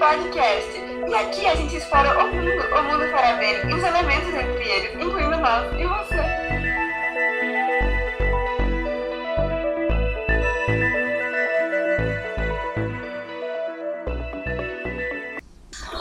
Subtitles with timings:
[0.00, 0.70] Podcast.
[1.10, 4.66] E aqui a gente explora o mundo, o mundo para ver e os elementos entre
[4.66, 6.40] eles, incluindo nós e você.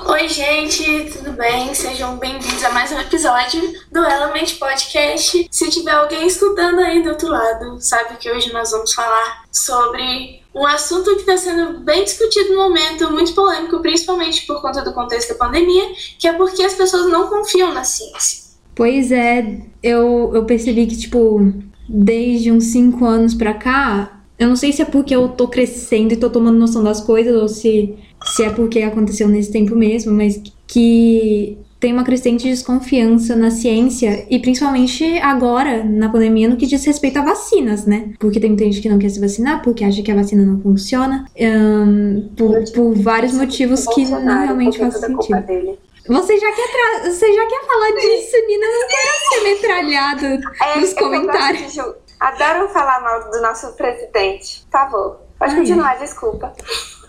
[0.08, 1.76] Oi, gente, tudo bem?
[1.76, 3.62] Sejam bem-vindos a mais um episódio
[3.92, 5.46] do Element Podcast.
[5.52, 10.39] Se tiver alguém escutando aí do outro lado, sabe que hoje nós vamos falar sobre
[10.54, 14.94] um assunto que está sendo bem discutido no momento, muito polêmico, principalmente por conta do
[14.94, 15.84] contexto da pandemia,
[16.18, 18.50] que é porque as pessoas não confiam na ciência.
[18.74, 21.54] Pois é, eu, eu percebi que, tipo,
[21.88, 26.14] desde uns 5 anos pra cá, eu não sei se é porque eu tô crescendo
[26.14, 30.14] e tô tomando noção das coisas, ou se, se é porque aconteceu nesse tempo mesmo,
[30.14, 36.66] mas que tem uma crescente desconfiança na ciência e principalmente agora, na pandemia, no que
[36.66, 38.12] diz respeito a vacinas, né?
[38.20, 40.60] Porque tem muita gente que não quer se vacinar porque acha que a vacina não
[40.62, 45.42] funciona, ahn, por, por vários motivos que não realmente fazem sentido.
[45.46, 45.80] Dele.
[46.08, 48.66] Você já quer, tra- você já quer falar disso, Nina?
[48.66, 50.42] Eu não quero ser metralhada
[50.76, 51.74] É, nos comentários.
[51.74, 51.80] de
[52.20, 54.64] Adoro falar mal do nosso presidente.
[54.70, 56.52] Por favor, pode continuar, desculpa.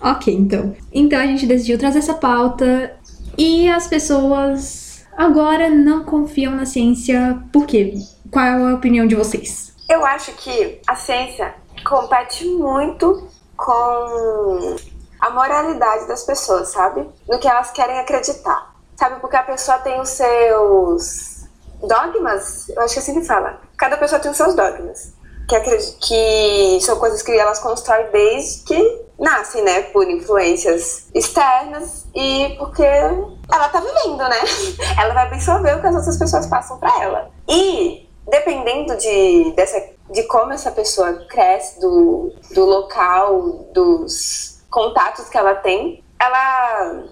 [0.02, 0.74] Ok, então.
[0.92, 2.94] Então a gente decidiu trazer essa pauta
[3.36, 7.42] e as pessoas agora não confiam na ciência.
[7.52, 7.94] Por quê?
[8.30, 9.74] Qual é a opinião de vocês?
[9.88, 11.54] Eu acho que a ciência
[11.84, 14.76] compete muito com
[15.20, 17.08] a moralidade das pessoas, sabe?
[17.28, 18.74] No que elas querem acreditar.
[18.96, 19.20] Sabe?
[19.20, 21.48] Porque a pessoa tem os seus
[21.86, 23.60] dogmas, eu acho que assim que fala.
[23.76, 25.14] Cada pessoa tem os seus dogmas.
[25.58, 29.82] Que, que são coisas que elas constroem desde que nascem, né?
[29.82, 34.40] Por influências externas e porque ela tá vivendo, né?
[35.00, 37.30] Ela vai absorver o que as outras pessoas passam pra ela.
[37.48, 45.36] E dependendo de, dessa, de como essa pessoa cresce, do, do local, dos contatos que
[45.36, 47.04] ela tem, ela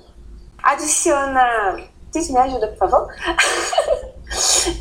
[0.63, 1.85] adiciona.
[2.13, 3.09] Diz, me ajuda, por favor?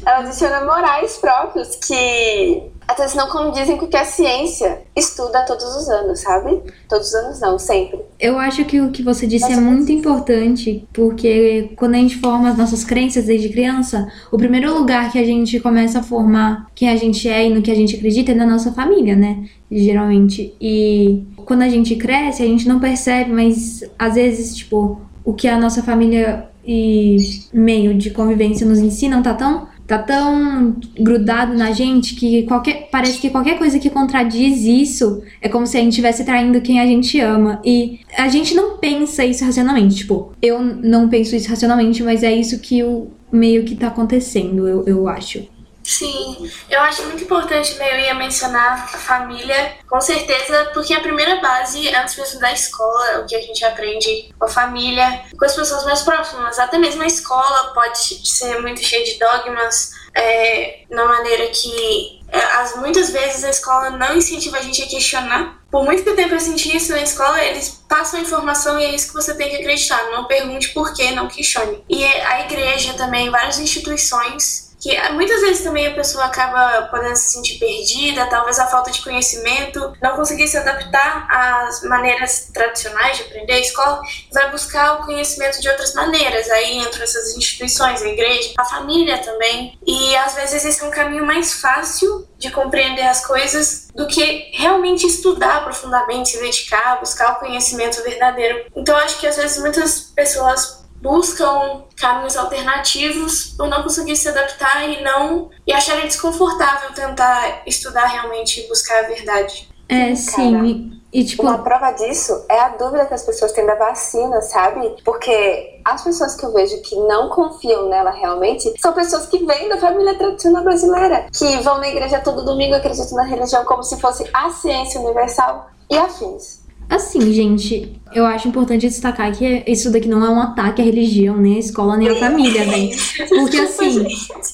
[0.06, 5.46] ela adiciona morais próprios que às vezes não condizem com o que a ciência estuda
[5.46, 6.62] todos os anos, sabe?
[6.88, 8.00] Todos os anos não, sempre.
[8.18, 12.50] Eu acho que o que você disse é muito importante, porque quando a gente forma
[12.50, 16.90] as nossas crenças desde criança, o primeiro lugar que a gente começa a formar quem
[16.90, 19.46] a gente é e no que a gente acredita é na nossa família, né?
[19.70, 20.56] Geralmente.
[20.62, 25.50] E quando a gente cresce, a gente não percebe, mas às vezes, tipo, o que
[25.50, 27.18] a nossa família e
[27.54, 33.20] meio de convivência nos ensinam tá tão tá tão grudado na gente que qualquer parece
[33.20, 36.86] que qualquer coisa que contradiz isso é como se a gente estivesse traindo quem a
[36.86, 37.62] gente ama.
[37.64, 42.36] E a gente não pensa isso racionalmente tipo eu não penso isso racionalmente mas é
[42.36, 45.48] isso que o meio que tá acontecendo eu, eu acho
[45.88, 51.00] Sim, eu acho muito importante, né, eu ia mencionar a família, com certeza, porque a
[51.00, 55.46] primeira base, antes mesmo da escola, o que a gente aprende com a família, com
[55.46, 56.60] as pessoas mais próximas.
[56.60, 62.38] Até mesmo a escola pode ser muito cheia de dogmas, é, na maneira que é,
[62.38, 65.58] as, muitas vezes a escola não incentiva a gente a questionar.
[65.72, 69.14] Por muito tempo eu senti isso na escola, eles passam informação e é isso que
[69.14, 70.12] você tem que acreditar.
[70.12, 71.82] Não pergunte por quê, não questione.
[71.88, 77.32] E a igreja também, várias instituições que muitas vezes também a pessoa acaba podendo se
[77.32, 83.24] sentir perdida, talvez a falta de conhecimento, não conseguir se adaptar às maneiras tradicionais de
[83.24, 84.02] aprender a escola,
[84.32, 86.50] vai buscar o conhecimento de outras maneiras.
[86.50, 89.78] Aí entram essas instituições, a igreja, a família também.
[89.86, 94.52] E às vezes esse é um caminho mais fácil de compreender as coisas do que
[94.54, 98.66] realmente estudar profundamente, se dedicar, buscar o conhecimento verdadeiro.
[98.76, 104.88] Então acho que às vezes muitas pessoas buscam caminhos alternativos por não conseguir se adaptar
[104.88, 109.70] e não e acharem desconfortável tentar estudar realmente e buscar a verdade.
[109.90, 110.92] É, sim.
[111.12, 111.42] E, tipo...
[111.42, 114.98] Uma prova disso é a dúvida que as pessoas têm da vacina, sabe?
[115.06, 119.70] Porque as pessoas que eu vejo que não confiam nela realmente são pessoas que vêm
[119.70, 124.00] da família tradicional brasileira, que vão na igreja todo domingo, acreditam na religião como se
[124.02, 126.57] fosse a ciência universal e afins.
[126.90, 131.38] Assim, gente, eu acho importante destacar que isso daqui não é um ataque à religião,
[131.38, 132.90] nem à escola, nem à família, velho.
[133.30, 134.06] Porque assim.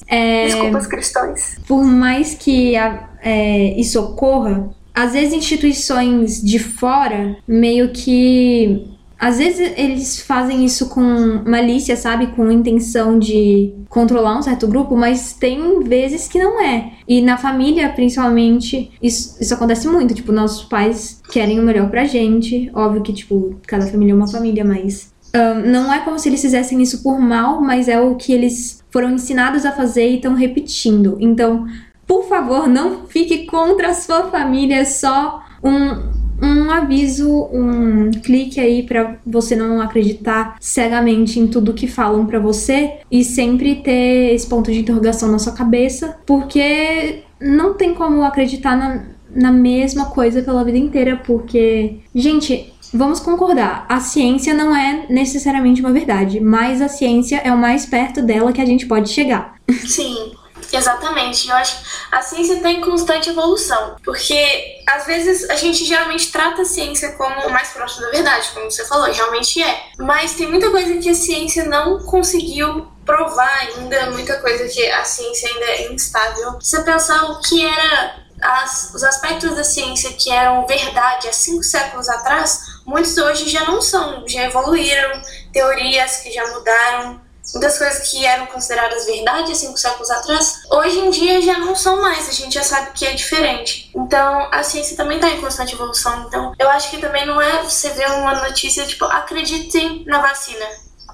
[0.08, 1.56] É, Desculpas, cristãos.
[1.68, 8.93] Por mais que a, é, isso ocorra, às vezes instituições de fora meio que
[9.24, 11.02] às vezes eles fazem isso com
[11.50, 12.28] malícia, sabe?
[12.36, 16.92] Com intenção de controlar um certo grupo, mas tem vezes que não é.
[17.08, 20.14] E na família, principalmente, isso, isso acontece muito.
[20.14, 22.70] Tipo, nossos pais querem o melhor pra gente.
[22.74, 25.14] Óbvio que, tipo, cada família é uma família, mas.
[25.34, 28.84] Um, não é como se eles fizessem isso por mal, mas é o que eles
[28.92, 31.16] foram ensinados a fazer e estão repetindo.
[31.22, 31.66] Então,
[32.06, 36.12] por favor, não fique contra a sua família, é só um,
[36.44, 42.40] um aviso, um clique aí para você não acreditar cegamente em tudo que falam para
[42.40, 48.24] você e sempre ter esse ponto de interrogação na sua cabeça, porque não tem como
[48.24, 49.04] acreditar na,
[49.34, 55.82] na mesma coisa pela vida inteira, porque, gente, Vamos concordar, a ciência não é necessariamente
[55.82, 59.56] uma verdade, mas a ciência é o mais perto dela que a gente pode chegar.
[59.84, 60.32] Sim.
[60.72, 61.50] Exatamente.
[61.50, 61.78] Eu acho
[62.12, 67.14] a ciência está em constante evolução, porque às vezes a gente geralmente trata a ciência
[67.14, 69.84] como o mais próximo da verdade, como você falou, realmente é.
[69.98, 75.04] Mas tem muita coisa que a ciência não conseguiu provar ainda, muita coisa que a
[75.04, 76.62] ciência ainda é instável.
[76.62, 81.34] Se você pensar o que era as, os aspectos da ciência que eram verdade há
[81.34, 85.22] cinco séculos atrás, muitos hoje já não são, já evoluíram,
[85.52, 87.22] teorias que já mudaram,
[87.52, 92.02] muitas coisas que eram consideradas verdade cinco séculos atrás, hoje em dia já não são
[92.02, 93.92] mais, a gente já sabe que é diferente.
[93.96, 96.26] Então a ciência também está em constante evolução.
[96.28, 100.66] Então eu acho que também não é você ver uma notícia tipo, acreditem na vacina.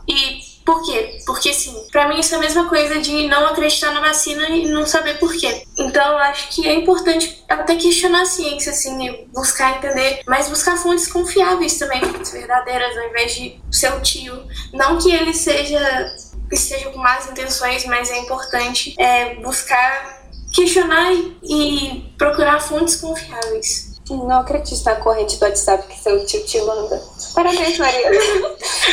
[0.08, 1.18] E por quê?
[1.25, 1.75] Porque sim.
[1.92, 5.18] Para mim isso é a mesma coisa de não acreditar na vacina e não saber
[5.18, 5.63] por quê.
[5.75, 10.77] Então eu acho que é importante até questionar a ciência, assim, buscar entender, mas buscar
[10.77, 14.44] fontes confiáveis também, fontes verdadeiras, ao invés de seu tio.
[14.71, 16.16] Não que ele seja
[16.51, 20.19] esteja com más intenções, mas é importante é, buscar
[20.54, 21.12] questionar
[21.44, 23.89] e procurar fontes confiáveis.
[24.10, 27.02] Não acredito na corrente do WhatsApp que seu tio te manda.
[27.36, 28.10] Parabéns, Maria.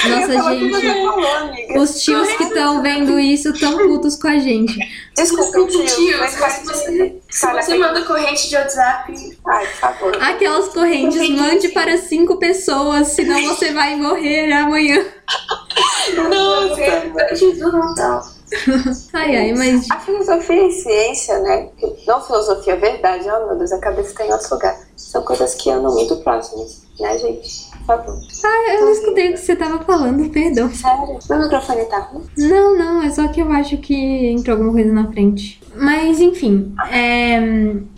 [0.08, 1.78] Nossa, gente.
[1.78, 4.78] os tios que estão vendo isso estão putos com a gente.
[5.14, 5.86] Desculpa, tio.
[5.86, 9.38] tio mas se você, se você manda corrente de WhatsApp.
[9.46, 10.22] Ai, por favor.
[10.22, 15.02] Aquelas correntes, mande para cinco pessoas, senão você vai morrer amanhã.
[16.28, 18.35] Nossa, Jesus não
[19.12, 19.90] ai, ai, mas.
[19.90, 21.68] A filosofia e ciência, né?
[22.06, 23.26] Não filosofia, é verdade.
[23.28, 24.78] Oh, meu Deus, a cabeça está em outro lugar.
[24.96, 27.70] São coisas que andam muito próximas, né, gente?
[27.78, 28.18] Por favor.
[28.44, 30.70] Ah, eu não escutei o que você tava falando, perdão.
[30.72, 31.18] Sério?
[31.28, 32.24] Meu microfone tá ruim?
[32.36, 35.60] Não, não, é só que eu acho que entrou alguma coisa na frente.
[35.74, 37.38] Mas, enfim, é.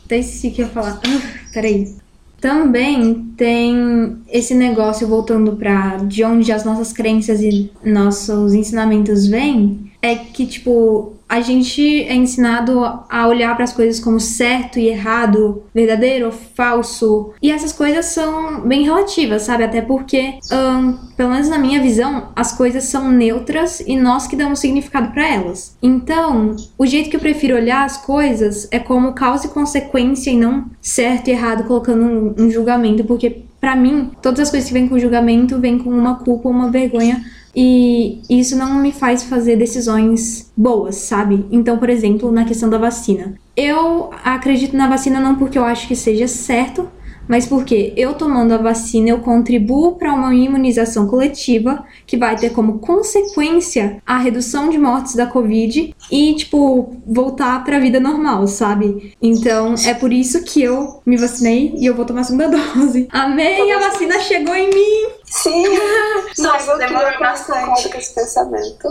[0.04, 0.94] Até esqueci que ia falar.
[0.96, 1.96] Uh, peraí.
[2.40, 9.87] Também tem esse negócio voltando para de onde as nossas crenças e nossos ensinamentos vêm,
[10.00, 14.88] é que tipo a gente é ensinado a olhar para as coisas como certo e
[14.88, 17.34] errado, verdadeiro ou falso.
[17.42, 19.62] E essas coisas são bem relativas, sabe?
[19.62, 24.36] Até porque, um, pelo menos na minha visão, as coisas são neutras e nós que
[24.36, 25.76] damos significado para elas.
[25.82, 30.36] Então, o jeito que eu prefiro olhar as coisas é como causa e consequência e
[30.36, 34.74] não certo e errado colocando um, um julgamento, porque para mim, todas as coisas que
[34.74, 37.22] vêm com julgamento vêm com uma culpa ou uma vergonha
[37.60, 41.44] e isso não me faz fazer decisões boas, sabe?
[41.50, 43.34] Então, por exemplo, na questão da vacina.
[43.56, 46.88] Eu acredito na vacina não porque eu acho que seja certo,
[47.28, 52.50] mas porque eu tomando a vacina eu contribuo para uma imunização coletiva que vai ter
[52.50, 58.46] como consequência a redução de mortes da Covid e, tipo, voltar para a vida normal,
[58.46, 59.14] sabe?
[59.20, 63.08] Então é por isso que eu me vacinei e eu vou tomar a segunda dose.
[63.10, 65.08] Amei, a vacina chegou em mim!
[65.24, 65.64] Sim!
[66.38, 67.88] Nossa, demorou bastante.
[67.88, 68.88] Com esse pensamento.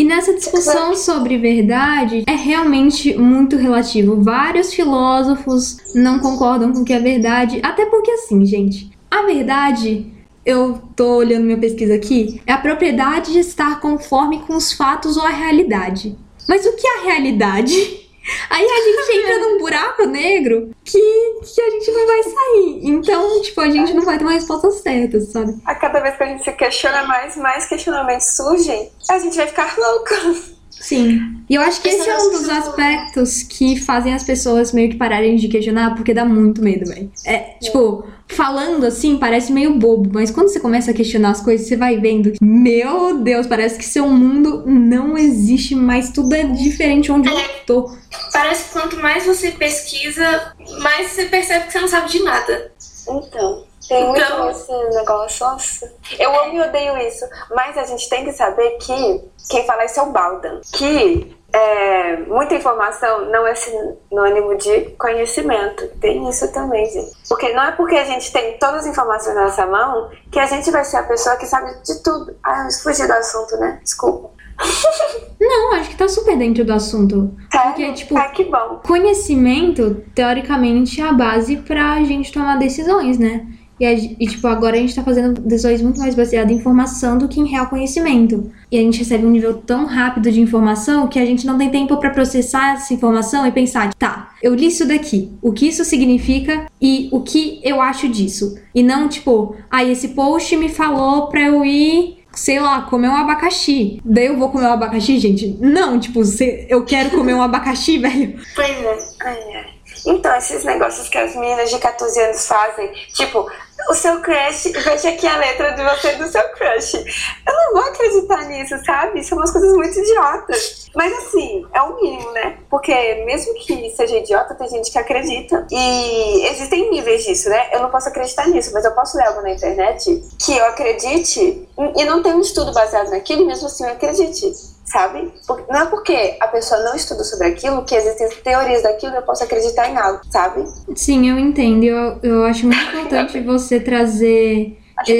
[0.00, 4.22] E nessa discussão sobre verdade é realmente muito relativo.
[4.22, 10.10] Vários filósofos não concordam com que é verdade, até porque assim, gente, a verdade,
[10.42, 15.18] eu tô olhando minha pesquisa aqui, é a propriedade de estar conforme com os fatos
[15.18, 16.16] ou a realidade.
[16.48, 18.08] Mas o que é a realidade?
[18.48, 22.80] Aí a gente entra num buraco negro que, que a gente não vai sair.
[22.82, 25.56] Então, tipo, a gente não vai ter uma resposta certa, sabe?
[25.64, 29.46] A cada vez que a gente se questiona mais, mais questionamentos surgem, a gente vai
[29.46, 30.60] ficar louco.
[30.70, 31.42] Sim.
[31.48, 34.96] E eu acho que esse é um dos aspectos que fazem as pessoas meio que
[34.96, 37.10] pararem de questionar, porque dá muito medo, velho.
[37.26, 41.66] É, tipo, falando assim, parece meio bobo, mas quando você começa a questionar as coisas,
[41.66, 46.44] você vai vendo que, meu Deus, parece que seu mundo não existe mais, tudo é
[46.44, 47.92] diferente onde eu tô.
[48.32, 52.72] Parece que quanto mais você pesquisa, mais você percebe que você não sabe de nada.
[53.08, 55.92] Então, tem muito Então- esse negócio, nossa.
[56.18, 57.24] Eu amo e odeio isso.
[57.54, 59.20] Mas a gente tem que saber que
[59.50, 60.60] quem fala isso é o Baldan.
[60.72, 65.88] Que é, muita informação não é sinônimo de conhecimento.
[66.00, 67.10] Tem isso também, gente.
[67.28, 70.46] Porque não é porque a gente tem todas as informações na nossa mão que a
[70.46, 72.36] gente vai ser a pessoa que sabe de tudo.
[72.44, 73.80] Ah, eu fugi do assunto, né?
[73.82, 74.30] Desculpa.
[75.40, 77.34] Não, acho que tá super dentro do assunto.
[77.50, 78.80] Porque, tipo, Ah, que bom.
[78.86, 83.46] conhecimento, teoricamente, é a base pra gente tomar decisões, né?
[83.80, 87.26] E, e, tipo, agora a gente tá fazendo decisões muito mais baseadas em informação do
[87.26, 88.52] que em real conhecimento.
[88.70, 91.70] E a gente recebe um nível tão rápido de informação que a gente não tem
[91.70, 95.84] tempo pra processar essa informação e pensar, tá, eu li isso daqui, o que isso
[95.84, 98.58] significa e o que eu acho disso.
[98.74, 103.16] E não, tipo, ah, esse post me falou pra eu ir sei lá, comer um
[103.16, 104.00] abacaxi.
[104.04, 105.56] Daí eu vou comer um abacaxi, gente?
[105.60, 106.20] Não, tipo,
[106.68, 108.40] eu quero comer um abacaxi, velho.
[108.54, 108.98] Pois é.
[109.20, 109.80] Ai, ai.
[110.06, 113.50] Então, esses negócios que as meninas de 14 anos fazem, tipo,
[113.88, 116.94] o seu crush, veja aqui a letra de você do seu crush.
[116.94, 119.22] Eu não vou acreditar nisso, sabe?
[119.24, 120.88] São umas coisas muito idiotas.
[120.94, 122.58] Mas assim, é o mínimo, né?
[122.68, 122.92] Porque
[123.24, 125.66] mesmo que seja idiota, tem gente que acredita.
[125.70, 127.68] E existem níveis disso, né?
[127.72, 131.68] Eu não posso acreditar nisso, mas eu posso ler algo na internet que eu acredite
[131.96, 134.52] e não tem um estudo baseado naquilo, e mesmo assim eu acredite
[134.90, 135.32] sabe?
[135.68, 139.22] Não é porque a pessoa não estuda sobre aquilo que existem teorias daquilo e eu
[139.22, 140.64] posso acreditar em algo, sabe?
[140.94, 141.84] Sim, eu entendo.
[141.84, 144.76] Eu, eu acho muito importante você trazer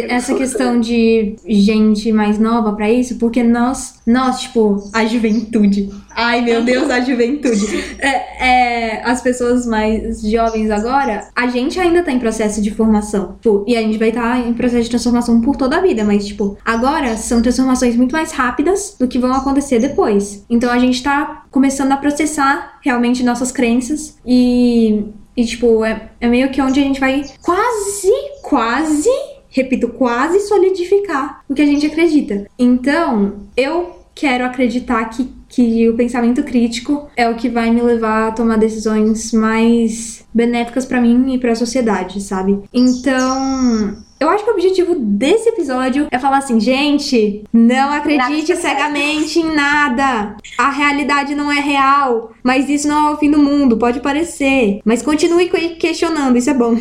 [0.08, 5.90] essa questão de gente mais nova pra isso, porque nós, nós, tipo, a juventude.
[6.14, 7.66] Ai, meu Deus, a juventude.
[7.98, 13.36] É, é, as pessoas mais jovens agora, a gente ainda tá em processo de formação.
[13.40, 16.26] Tipo, e a gente vai estar em processo de transformação por toda a vida, mas,
[16.26, 20.44] tipo, agora são transformações muito mais rápidas do que vão acontecer depois.
[20.48, 25.04] Então a gente tá começando a processar realmente nossas crenças e
[25.36, 29.08] e, tipo, é, é meio que onde a gente vai quase, quase,
[29.50, 32.46] repito, quase solidificar o que a gente acredita.
[32.58, 38.28] Então, eu quero acreditar que, que o pensamento crítico é o que vai me levar
[38.28, 42.58] a tomar decisões mais benéficas pra mim e pra sociedade, sabe?
[42.72, 49.38] Então, eu acho que o objetivo desse episódio é falar assim, gente, não acredite cegamente
[49.38, 50.36] em nada.
[50.58, 54.80] A realidade não é real, mas isso não é o fim do mundo, pode parecer.
[54.84, 56.76] Mas continue que- questionando, isso é bom.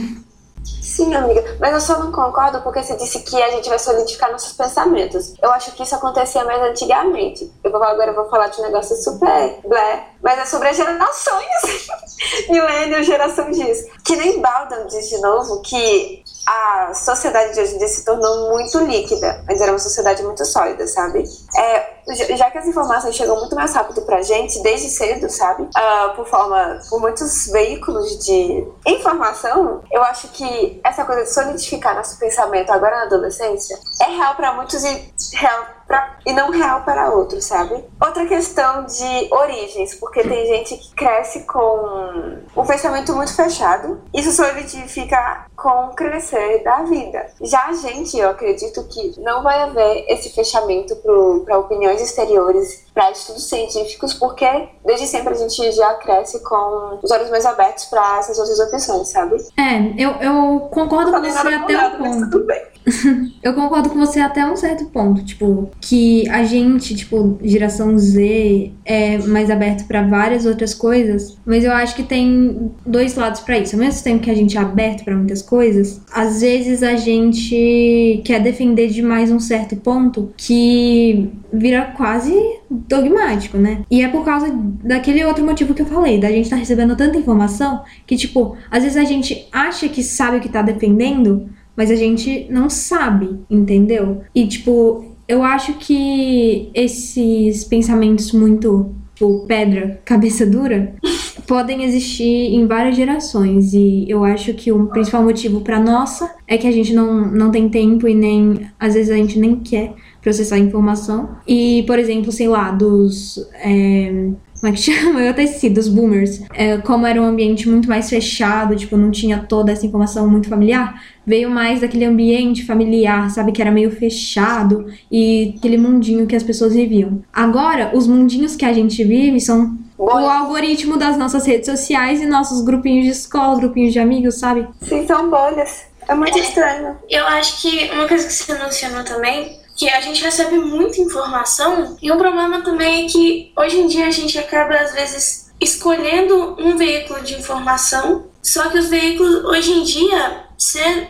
[0.99, 4.29] Sim, amiga, mas eu só não concordo porque você disse que a gente vai solidificar
[4.33, 5.33] nossos pensamentos.
[5.41, 7.49] Eu acho que isso acontecia mais antigamente.
[7.63, 10.75] Eu vou, agora eu vou falar de um negócio super blé, mas é sobre as
[10.75, 11.87] gerações.
[12.49, 13.85] Milênio, geração diz.
[14.03, 18.49] Que nem Baldwin diz de novo que a sociedade de hoje em dia se tornou
[18.49, 19.43] muito líquida.
[19.47, 21.23] Antes era uma sociedade muito sólida, sabe?
[21.55, 21.87] É,
[22.35, 25.69] já- que as informações chegam muito mais rápido pra gente, desde cedo, sabe?
[25.75, 31.95] Ah, por forma, por muitos veículos de informação, eu acho que essa coisa de solidificar
[31.95, 36.83] nosso pensamento agora na adolescência é real pra muitos e real pra, e não real
[36.83, 37.83] para outros, sabe?
[37.99, 43.99] Outra questão de origens, porque tem gente que cresce com um pensamento muito fechado.
[44.13, 47.25] Isso solidifica com o crescer da vida.
[47.41, 50.95] Já a gente, eu acredito que não vai haver esse fechamento
[51.43, 57.09] para opiniões exteriores, para estudos científicos, porque desde sempre a gente já cresce com os
[57.09, 59.37] olhos mais abertos para essas outras opções, sabe?
[59.57, 62.45] É, eu, eu concordo com você até um ponto.
[63.43, 68.71] Eu concordo com você até um certo ponto, tipo, que a gente, tipo, geração Z
[68.85, 73.57] é mais aberto pra várias outras coisas, mas eu acho que tem dois lados pra
[73.57, 73.75] isso.
[73.75, 78.21] Ao mesmo tempo que a gente é aberto pra muitas coisas, às vezes a gente
[78.25, 82.33] quer defender demais um certo ponto que vira quase
[82.69, 83.83] dogmático, né?
[83.89, 84.51] E é por causa
[84.83, 88.83] daquele outro motivo que eu falei, da gente tá recebendo tanta informação que, tipo, às
[88.83, 93.39] vezes a gente acha que sabe o que tá defendendo, mas a gente não sabe,
[93.49, 94.21] entendeu?
[94.35, 100.95] E tipo, eu acho que esses pensamentos muito tipo, pedra, cabeça dura,
[101.45, 106.57] podem existir em várias gerações e eu acho que o principal motivo para nossa é
[106.57, 109.93] que a gente não, não tem tempo e nem às vezes a gente nem quer
[110.21, 111.37] processar a informação.
[111.47, 114.29] E, por exemplo, sei lá, dos é,
[114.59, 115.21] como é que chama?
[115.23, 116.41] Eu até esqueci, dos boomers.
[116.53, 120.49] É, como era um ambiente muito mais fechado, tipo, não tinha toda essa informação muito
[120.49, 123.51] familiar, veio mais daquele ambiente familiar, sabe?
[123.51, 127.21] Que era meio fechado e aquele mundinho que as pessoas viviam.
[127.31, 132.25] Agora, os mundinhos que a gente vive são o algoritmo das nossas redes sociais e
[132.25, 134.67] nossos grupinhos de escola, grupinhos de amigos, sabe?
[134.81, 135.89] Sim, são bolhas.
[136.07, 136.95] É muito estranho.
[137.07, 141.97] Eu acho que uma coisa que você mencionou também que a gente recebe muita informação
[142.01, 146.57] e um problema também é que hoje em dia a gente acaba às vezes escolhendo
[146.59, 150.48] um veículo de informação, só que os veículos hoje em dia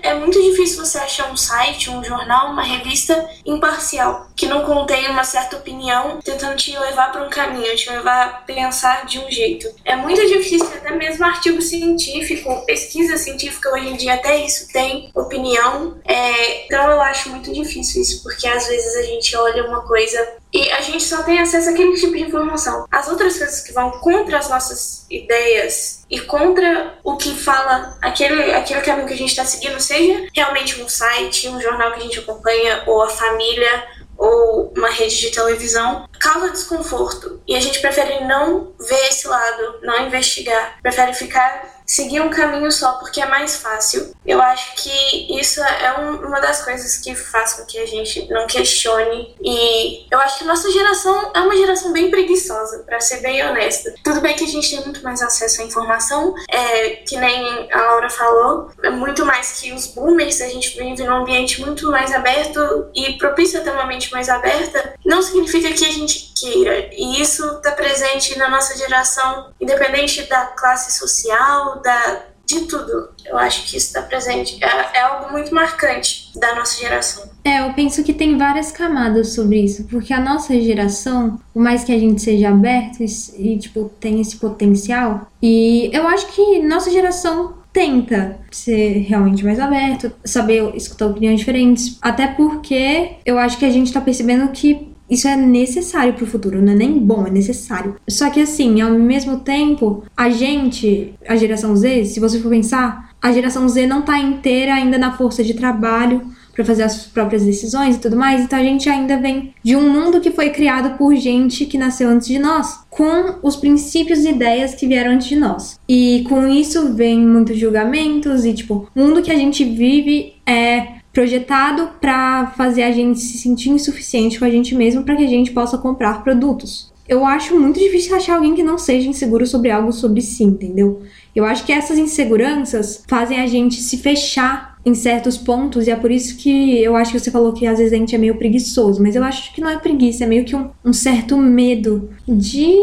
[0.04, 5.10] é muito difícil você achar um site, um jornal, uma revista imparcial, que não contém
[5.10, 9.30] uma certa opinião, tentando te levar para um caminho, te levar a pensar de um
[9.30, 9.68] jeito.
[9.84, 15.10] É muito difícil, até mesmo artigo científico, pesquisa científica, hoje em dia até isso tem
[15.16, 15.98] opinião.
[16.06, 20.40] É, então eu acho muito difícil isso, porque às vezes a gente olha uma coisa
[20.52, 22.86] e a gente só tem acesso àquele tipo de informação.
[22.92, 28.54] As outras coisas que vão contra as nossas ideias e contra o que fala aquele,
[28.54, 32.04] aquele caminho que a gente está seguindo, seja realmente um site, um jornal que a
[32.04, 33.88] gente acompanha, ou a família,
[34.18, 37.42] ou uma rede de televisão, causa desconforto.
[37.48, 42.72] E a gente prefere não ver esse lado, não investigar, prefere ficar seguir um caminho
[42.72, 44.14] só porque é mais fácil.
[44.24, 48.30] Eu acho que isso é um, uma das coisas que faz com que a gente
[48.30, 49.36] não questione.
[49.42, 53.92] E eu acho que nossa geração é uma geração bem preguiçosa, para ser bem honesta.
[54.04, 57.82] Tudo bem que a gente tem muito mais acesso à informação, é, que nem a
[57.82, 62.14] Laura falou, é muito mais que os boomers, a gente vive num ambiente muito mais
[62.14, 66.90] aberto e propício a ter uma mente mais aberta, não significa que a gente queira.
[66.94, 73.10] E isso está presente na nossa geração, independente da classe social, da, de tudo.
[73.26, 74.58] Eu acho que isso está presente.
[74.64, 77.30] É, é, algo muito marcante da nossa geração.
[77.44, 81.84] É, eu penso que tem várias camadas sobre isso, porque a nossa geração, por mais
[81.84, 83.06] que a gente seja aberto e,
[83.38, 89.60] e tipo, tem esse potencial, e eu acho que nossa geração tenta ser realmente mais
[89.60, 94.89] aberto, saber escutar opiniões diferentes, até porque eu acho que a gente tá percebendo que
[95.10, 97.96] isso é necessário pro futuro, não é nem bom, é necessário.
[98.08, 103.10] Só que assim, ao mesmo tempo, a gente, a geração Z, se você for pensar,
[103.22, 106.22] a geração Z não tá inteira ainda na força de trabalho
[106.60, 109.90] para fazer as próprias decisões e tudo mais, então a gente ainda vem de um
[109.90, 114.30] mundo que foi criado por gente que nasceu antes de nós, com os princípios e
[114.30, 115.80] ideias que vieram antes de nós.
[115.88, 120.99] E com isso vem muitos julgamentos e tipo, o mundo que a gente vive é
[121.20, 125.28] projetado para fazer a gente se sentir insuficiente com a gente mesmo para que a
[125.28, 126.94] gente possa comprar produtos.
[127.10, 131.02] Eu acho muito difícil achar alguém que não seja inseguro sobre algo sobre si, entendeu?
[131.36, 135.96] Eu acho que essas inseguranças fazem a gente se fechar em certos pontos e é
[135.98, 138.38] por isso que eu acho que você falou que às vezes a gente é meio
[138.38, 142.10] preguiçoso, mas eu acho que não é preguiça, é meio que um, um certo medo
[142.26, 142.78] de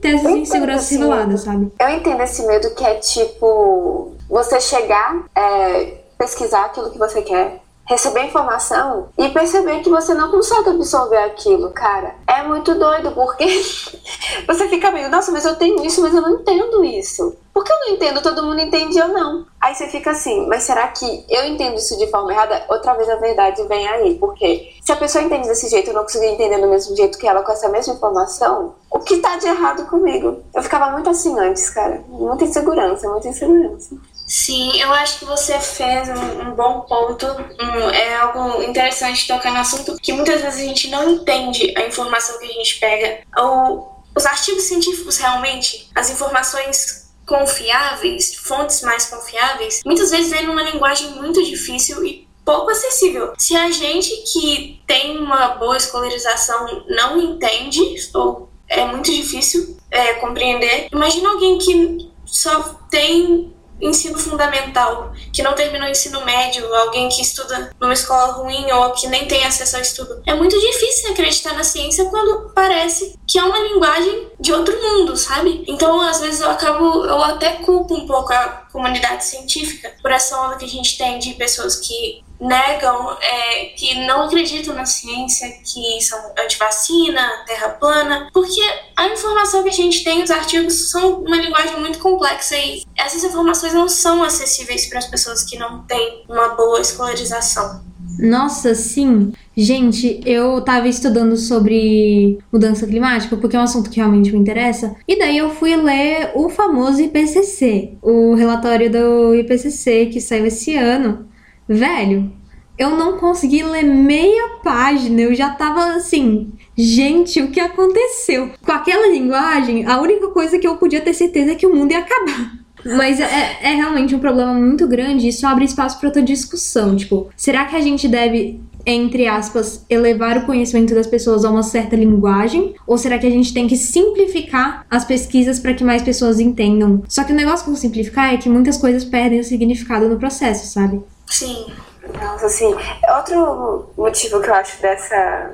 [0.00, 1.70] ter essas inseguranças reveladas, sabe?
[1.78, 7.62] Eu entendo esse medo que é tipo você chegar, é, pesquisar aquilo que você quer,
[7.86, 12.14] receber informação e perceber que você não consegue absorver aquilo, cara.
[12.26, 13.44] É muito doido, porque
[14.46, 17.36] você fica meio, nossa, mas eu tenho isso, mas eu não entendo isso.
[17.52, 18.20] Por que eu não entendo?
[18.20, 19.46] Todo mundo entende ou não.
[19.60, 22.64] Aí você fica assim, mas será que eu entendo isso de forma errada?
[22.68, 26.02] Outra vez a verdade vem aí, porque se a pessoa entende desse jeito, eu não
[26.02, 29.46] consigo entender do mesmo jeito que ela com essa mesma informação, o que tá de
[29.46, 30.42] errado comigo?
[30.52, 32.02] Eu ficava muito assim antes, cara.
[32.08, 33.96] Muita insegurança, muita insegurança.
[34.26, 37.26] Sim, eu acho que você fez um, um bom ponto.
[37.26, 41.82] Um, é algo interessante tocar no assunto que muitas vezes a gente não entende a
[41.82, 43.20] informação que a gente pega.
[43.38, 50.62] Ou os artigos científicos realmente, as informações confiáveis, fontes mais confiáveis, muitas vezes vêm numa
[50.62, 53.32] linguagem muito difícil e pouco acessível.
[53.38, 57.80] Se a gente que tem uma boa escolarização não entende,
[58.14, 65.54] ou é muito difícil é, compreender, imagina alguém que só tem ensino fundamental, que não
[65.54, 69.76] terminou o ensino médio, alguém que estuda numa escola ruim ou que nem tem acesso
[69.76, 70.22] ao estudo.
[70.26, 75.16] É muito difícil acreditar na ciência quando parece que é uma linguagem de outro mundo,
[75.16, 75.64] sabe?
[75.66, 80.40] Então, às vezes eu acabo, eu até culpo um pouco a comunidade científica por essa
[80.40, 85.48] onda que a gente tem de pessoas que negam, é, que não acreditam na ciência,
[85.64, 88.60] que são anti-vacina, terra plana, porque
[88.96, 93.24] a informação que a gente tem, os artigos, são uma linguagem muito complexa e essas
[93.24, 97.82] informações não são acessíveis para as pessoas que não têm uma boa escolarização.
[98.18, 99.32] Nossa, sim.
[99.56, 104.94] Gente, eu tava estudando sobre mudança climática porque é um assunto que realmente me interessa.
[105.06, 110.76] E daí eu fui ler o famoso IPCC, o relatório do IPCC que saiu esse
[110.76, 111.26] ano.
[111.68, 112.32] Velho,
[112.78, 118.50] eu não consegui ler meia página, eu já tava assim, gente, o que aconteceu?
[118.64, 121.92] Com aquela linguagem, a única coisa que eu podia ter certeza é que o mundo
[121.92, 122.64] ia acabar.
[122.84, 126.94] Mas é, é realmente um problema muito grande e isso abre espaço para outra discussão.
[126.94, 131.62] Tipo, será que a gente deve entre aspas, elevar o conhecimento das pessoas a uma
[131.62, 132.74] certa linguagem?
[132.86, 137.02] Ou será que a gente tem que simplificar as pesquisas para que mais pessoas entendam?
[137.08, 140.70] Só que o negócio com simplificar é que muitas coisas perdem o significado no processo,
[140.70, 141.00] sabe?
[141.26, 141.74] Sim.
[142.22, 142.74] Nossa, assim,
[143.16, 145.52] outro motivo que eu acho dessa.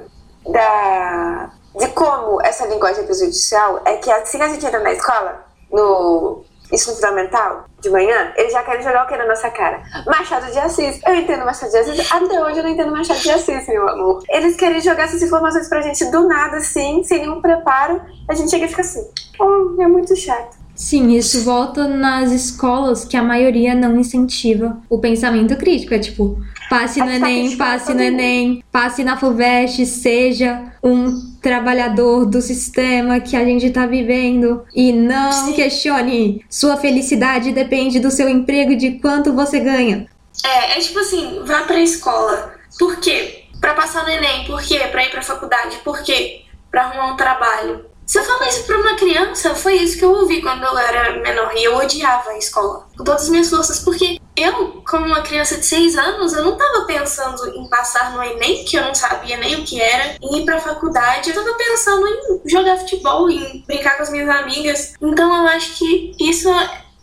[0.49, 1.51] da.
[1.79, 5.45] de como essa linguagem é prejudicial é que assim que a gente entra na escola,
[5.71, 9.83] no ensino fundamental, de manhã, eles já querem jogar o que na nossa cara?
[10.07, 11.01] Machado de Assis.
[11.07, 12.13] Eu entendo Machado de Assis.
[12.13, 14.23] Até hoje eu não entendo Machado de Assis, meu amor.
[14.29, 18.01] Eles querem jogar essas informações pra gente do nada, assim, sem nenhum preparo.
[18.29, 19.05] A gente chega e fica assim.
[19.41, 20.60] Oh, é muito chato.
[20.81, 25.93] Sim, isso volta nas escolas que a maioria não incentiva o pensamento crítico.
[25.93, 26.41] É tipo,
[26.71, 33.37] passe no Enem, passe no Enem, passe na FUVEST, seja um trabalhador do sistema que
[33.37, 35.53] a gente tá vivendo e não Sim.
[35.53, 36.43] questione.
[36.49, 40.07] Sua felicidade depende do seu emprego e de quanto você ganha.
[40.43, 42.55] É, é tipo assim, vá pra escola.
[42.79, 43.45] Por quê?
[43.61, 44.47] Pra passar no Enem.
[44.47, 44.79] Por quê?
[44.91, 45.77] Pra ir pra faculdade.
[45.85, 46.41] Por quê?
[46.71, 47.90] Pra arrumar um trabalho.
[48.11, 51.57] Você fala isso pra uma criança, foi isso que eu ouvi quando eu era menor
[51.57, 55.57] e eu odiava a escola com todas as minhas forças, porque eu, como uma criança
[55.59, 59.37] de 6 anos, eu não tava pensando em passar no Enem, que eu não sabia
[59.37, 63.63] nem o que era, em ir pra faculdade, eu tava pensando em jogar futebol, em
[63.65, 64.93] brincar com as minhas amigas.
[65.01, 66.51] Então eu acho que isso,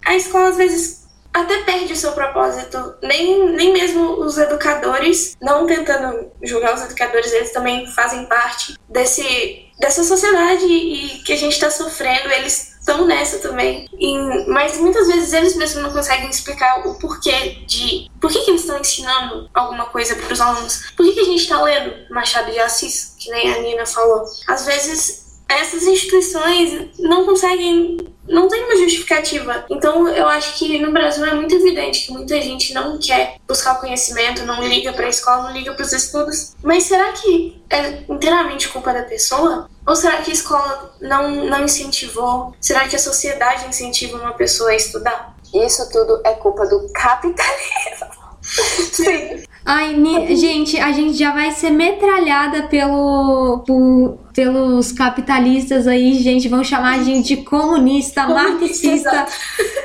[0.04, 2.96] a escola às vezes até perde o seu propósito.
[3.02, 9.67] Nem, nem mesmo os educadores, não tentando julgar os educadores, eles também fazem parte desse
[9.80, 13.88] dessa sociedade e que a gente está sofrendo, eles estão nessa também.
[14.00, 18.10] E, mas muitas vezes eles mesmos não conseguem explicar o porquê de.
[18.20, 20.92] Por que, que eles estão ensinando alguma coisa para os alunos?
[20.96, 24.24] Por que, que a gente está lendo Machado de Assis, que nem a Nina falou?
[24.48, 29.66] Às vezes essas instituições não conseguem não tem uma justificativa.
[29.70, 33.76] Então, eu acho que no Brasil é muito evidente que muita gente não quer buscar
[33.76, 36.54] conhecimento, não liga para a escola, não liga para os estudos.
[36.62, 39.70] Mas será que é inteiramente culpa da pessoa?
[39.86, 42.54] Ou será que a escola não, não incentivou?
[42.60, 45.38] Será que a sociedade incentiva uma pessoa a estudar?
[45.54, 48.17] Isso tudo é culpa do capitalismo.
[48.48, 49.44] Sim.
[49.70, 49.98] Ai,
[50.38, 56.48] gente, a gente já vai ser metralhada pelo, por, pelos capitalistas aí, gente.
[56.48, 59.26] Vão chamar a gente de comunista, marxista,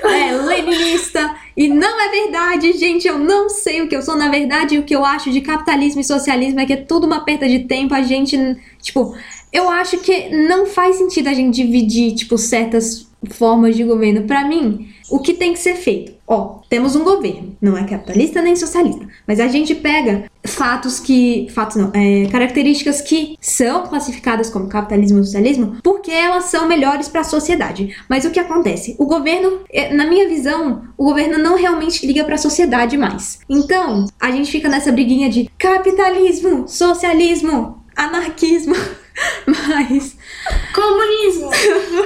[0.04, 1.34] é, leninista.
[1.56, 3.08] E não é verdade, gente.
[3.08, 4.16] Eu não sei o que eu sou.
[4.16, 7.24] Na verdade, o que eu acho de capitalismo e socialismo é que é tudo uma
[7.24, 7.92] perda de tempo.
[7.92, 8.38] A gente,
[8.80, 9.16] tipo,
[9.52, 14.22] eu acho que não faz sentido a gente dividir, tipo, certas formas de governo.
[14.22, 16.12] Para mim, o que tem que ser feito?
[16.26, 21.46] Ó, temos um governo, não é capitalista nem socialista, mas a gente pega fatos que,
[21.50, 27.08] fatos não, é, características que são classificadas como capitalismo e socialismo porque elas são melhores
[27.08, 27.94] para a sociedade.
[28.08, 28.96] Mas o que acontece?
[28.98, 33.40] O governo, é, na minha visão, o governo não realmente liga para a sociedade mais.
[33.48, 38.74] Então, a gente fica nessa briguinha de capitalismo, socialismo, anarquismo,
[39.46, 40.16] mas
[40.74, 41.50] comunismo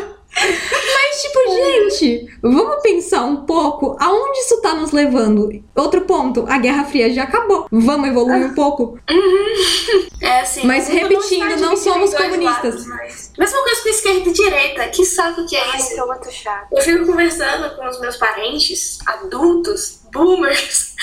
[0.36, 5.48] Mas, tipo, gente, vamos pensar um pouco aonde isso tá nos levando.
[5.74, 7.66] Outro ponto, a Guerra Fria já acabou.
[7.70, 8.98] Vamos evoluir um pouco.
[9.10, 10.06] Uhum.
[10.18, 10.66] É assim.
[10.66, 12.86] Mas repetindo, não, não somos comunistas.
[12.86, 13.32] Lados, mas...
[13.38, 14.88] Mesma coisa com esquerda e direita.
[14.88, 16.00] Que saco que é Ai, isso?
[16.00, 16.72] É muito chato.
[16.72, 20.94] Eu fico conversando com os meus parentes, adultos, boomers.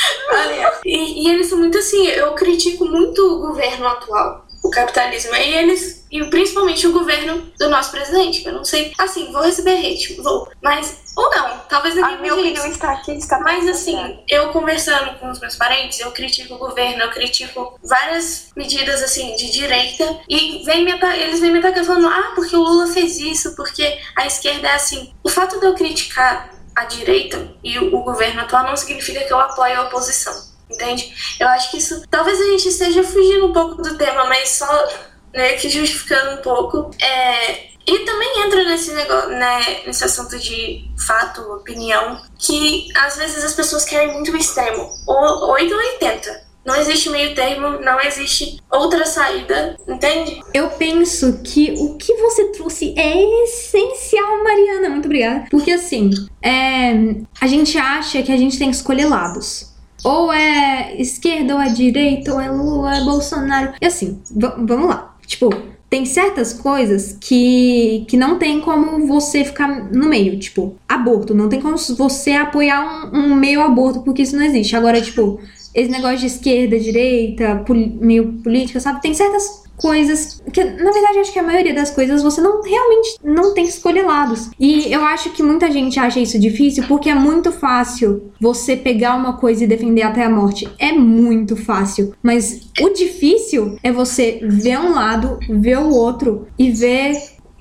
[0.84, 2.08] e, e eles são muito assim.
[2.08, 5.36] Eu critico muito o governo atual o capitalismo.
[5.36, 9.41] E eles, e principalmente o governo do nosso presidente, que eu não sei, assim, vou
[9.41, 13.67] receber hate, vou, mas, ou não, talvez ninguém A minha opinião está aqui, está Mas
[13.67, 19.04] assim, eu conversando com os meus parentes, eu critico o governo, eu critico várias medidas,
[19.04, 22.88] assim, de direita, e vem me, eles vêm me atacando falando, ah, porque o Lula
[22.88, 25.13] fez isso, porque a esquerda é assim.
[25.21, 29.32] O fato de eu criticar a direita e o, o governo atual não significa que
[29.32, 31.13] eu apoio a oposição entende?
[31.39, 32.04] Eu acho que isso.
[32.10, 34.88] Talvez a gente esteja fugindo um pouco do tema, mas só
[35.34, 36.91] né, que justificando um pouco.
[37.02, 43.43] É, e também entra nesse negócio, né, nesse assunto de fato, opinião, que às vezes
[43.43, 46.43] as pessoas querem muito o extremo, ou 8 ou 80.
[46.65, 50.39] Não existe meio termo, não existe outra saída, entende?
[50.54, 54.89] Eu penso que o que você trouxe é essencial, Mariana.
[54.89, 55.45] Muito obrigada.
[55.52, 56.10] Porque assim,
[56.41, 56.93] é,
[57.41, 59.72] a gente acha que a gente tem que escolher lados
[60.03, 63.73] ou é esquerda, ou é direita, ou é Lula, ou é Bolsonaro.
[63.81, 65.15] E assim, vamos lá.
[65.25, 65.49] Tipo,
[65.89, 70.39] tem certas coisas que, que não tem como você ficar no meio.
[70.39, 71.33] Tipo, aborto.
[71.33, 74.75] Não tem como você apoiar um, um meio aborto, porque isso não existe.
[74.75, 75.39] Agora, tipo,
[75.73, 77.63] esse negócio de esquerda, direita,
[77.99, 79.01] meio política, sabe?
[79.01, 83.17] Tem certas coisas que na verdade acho que a maioria das coisas você não realmente
[83.23, 84.49] não tem que escolher lados.
[84.59, 89.15] E eu acho que muita gente acha isso difícil porque é muito fácil você pegar
[89.15, 90.69] uma coisa e defender até a morte.
[90.79, 96.71] É muito fácil, mas o difícil é você ver um lado, ver o outro e
[96.71, 97.15] ver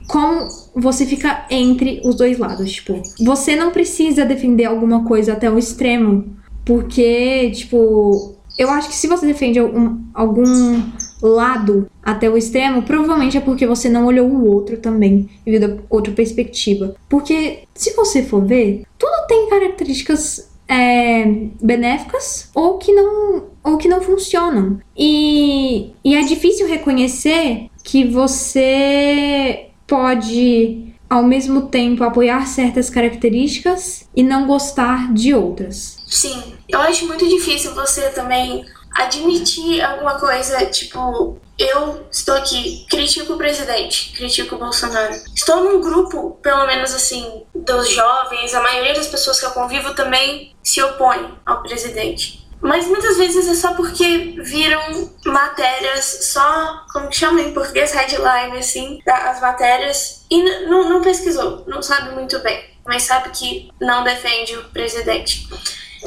[0.08, 5.50] como você fica entre os dois lados, tipo, você não precisa defender alguma coisa até
[5.50, 10.82] o extremo, porque, tipo, eu acho que se você defende um, algum
[11.28, 15.94] lado até o extremo, provavelmente é porque você não olhou o outro também, devido a
[15.94, 16.94] outra perspectiva.
[17.08, 21.24] Porque, se você for ver, tudo tem características é,
[21.60, 24.80] benéficas ou que não ou que não funcionam.
[24.96, 34.22] E, e é difícil reconhecer que você pode ao mesmo tempo apoiar certas características e
[34.22, 35.98] não gostar de outras.
[36.08, 43.34] Sim, eu acho muito difícil você também admitir alguma coisa, tipo, eu estou aqui, critico
[43.34, 45.14] o presidente, critico o Bolsonaro.
[45.34, 49.94] Estou num grupo, pelo menos assim, dos jovens, a maioria das pessoas que eu convivo
[49.94, 52.42] também se opõe ao presidente.
[52.60, 58.56] Mas muitas vezes é só porque viram matérias só, como que chama em português, headline,
[58.56, 64.56] assim, as matérias, e não pesquisou, não sabe muito bem, mas sabe que não defende
[64.56, 65.48] o presidente.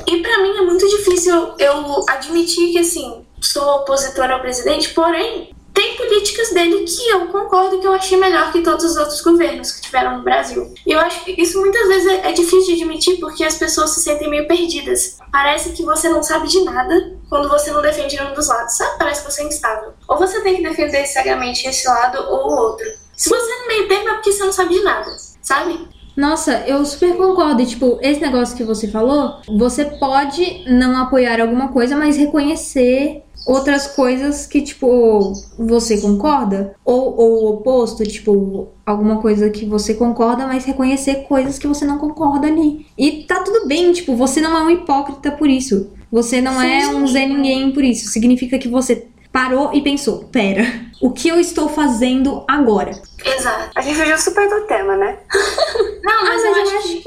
[0.08, 5.56] E para mim é muito difícil eu admitir que, assim, sou opositora ao presidente, porém,
[5.76, 9.72] tem políticas dele que eu concordo que eu achei melhor que todos os outros governos
[9.72, 10.74] que tiveram no Brasil.
[10.88, 13.90] E eu acho que isso muitas vezes é, é difícil de admitir porque as pessoas
[13.90, 15.18] se sentem meio perdidas.
[15.32, 18.98] Parece que você não sabe de nada quando você não defende nenhum dos lados, sabe?
[18.98, 19.94] Parece que você é instável.
[20.08, 22.86] Ou você tem que defender cegamente esse lado ou o outro.
[23.18, 25.90] Se você é no meio termo é porque você não sabe de nada, sabe?
[26.16, 27.62] Nossa, eu super concordo.
[27.62, 33.24] E, tipo, esse negócio que você falou, você pode não apoiar alguma coisa, mas reconhecer
[33.46, 39.94] outras coisas que, tipo, você concorda, ou, ou o oposto, tipo, alguma coisa que você
[39.94, 42.88] concorda, mas reconhecer coisas que você não concorda ali.
[42.98, 45.92] E tá tudo bem, tipo, você não é um hipócrita por isso.
[46.12, 48.10] Você não sim, é um Zé Ninguém por isso.
[48.10, 50.64] Significa que você parou e pensou: pera,
[51.02, 52.92] o que eu estou fazendo agora?
[53.26, 53.70] Exato.
[53.76, 55.20] A gente fugiu super do tema, né?
[56.02, 57.02] não, mas, ah, mas eu, eu acho que...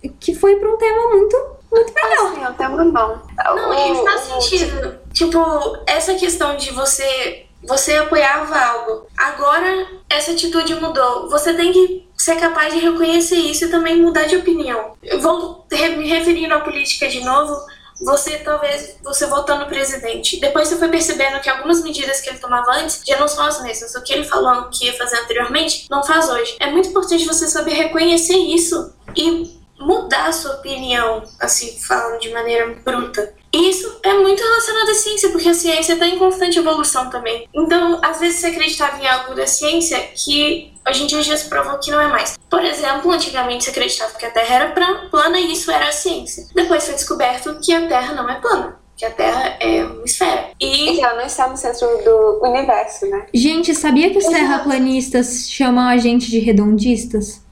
[0.00, 1.36] que, que foi pra um tema muito
[1.72, 2.30] muito melhor.
[2.30, 3.18] Assim, é um tema bom.
[3.56, 5.00] Não, e faz sentido.
[5.12, 9.06] Tipo, essa questão de você você apoiava algo.
[9.16, 11.28] Agora essa atitude mudou.
[11.30, 14.92] Você tem que ser capaz de reconhecer isso e também mudar de opinião.
[15.02, 17.56] Eu vou me referindo à política de novo.
[18.04, 20.40] Você talvez você votando presidente.
[20.40, 23.62] Depois você foi percebendo que algumas medidas que ele tomava antes já não são as
[23.62, 23.94] mesmas.
[23.94, 26.56] O que ele falou que ia fazer anteriormente não faz hoje.
[26.58, 32.30] É muito importante você saber reconhecer isso e mudar a sua opinião, assim, falando de
[32.30, 33.34] maneira bruta.
[33.52, 37.48] E isso é muito relacionado à ciência, porque a ciência está em constante evolução também.
[37.52, 41.48] Então, às vezes você acreditava em algo da ciência que hoje em dia já se
[41.48, 42.38] provou que não é mais.
[42.50, 46.46] Por exemplo, antigamente você acreditava que a Terra era plana e isso era a ciência.
[46.54, 50.50] Depois foi descoberto que a Terra não é plana que a Terra é uma esfera.
[50.60, 50.92] E...
[50.92, 53.26] e ela não está no centro do universo, né?
[53.34, 54.38] Gente, sabia que os Exato.
[54.38, 57.42] terraplanistas chamam a gente de redondistas?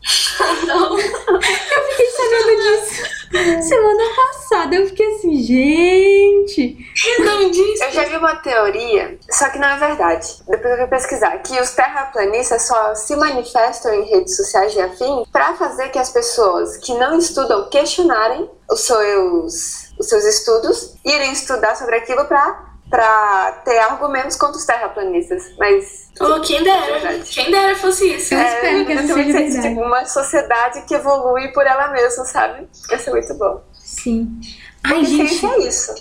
[0.64, 0.96] não.
[0.96, 3.20] Eu fiquei sabendo disso.
[3.68, 6.78] Semana passada eu fiquei assim, gente.
[7.18, 7.84] Redondista.
[7.86, 10.28] Eu já vi uma teoria, só que não é verdade.
[10.48, 15.24] Depois eu fui pesquisar, que os terraplanistas só se manifestam em redes sociais de afim
[15.32, 21.32] para fazer que as pessoas que não estudam questionarem os seus os seus estudos, irem
[21.32, 26.10] estudar sobre aquilo para para ter argumentos contra os terraplanistas, mas...
[26.20, 28.34] Oh, quem dera, é quem dera fosse isso.
[28.34, 29.68] Eu é, espero que isso seja verdade.
[29.68, 32.66] Tipo, uma sociedade que evolui por ela mesma, sabe?
[32.90, 33.62] Ia ser muito bom.
[33.74, 34.40] Sim.
[34.82, 35.94] Ai, gente, é isso.